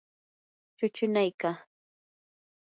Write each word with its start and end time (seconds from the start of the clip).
chuchunaykaa. 0.77 1.57